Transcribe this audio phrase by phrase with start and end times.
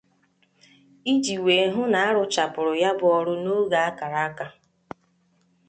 [1.13, 4.45] iji wee hụ na a rụchàpụrụ ya bụ ọrụ n'oge a kara àkà.